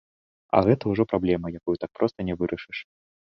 А 0.59 0.61
гэта 0.67 0.83
ўжо 0.93 1.03
праблема, 1.11 1.47
якую 1.61 1.77
так 1.85 1.91
проста 1.99 2.27
не 2.31 2.35
вырашыш. 2.41 2.83